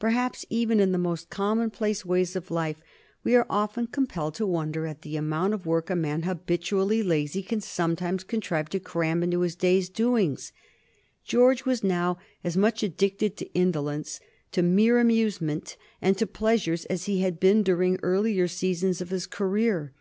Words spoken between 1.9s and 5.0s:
ways of life we are often compelled to wonder